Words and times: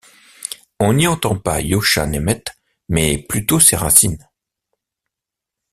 On 0.79 0.93
n’y 0.93 1.05
entend 1.05 1.37
pas 1.37 1.61
Yoska 1.61 2.07
Nemeth, 2.07 2.57
mais 2.89 3.19
plutôt 3.19 3.59
ses 3.59 3.75
racines. 3.75 4.27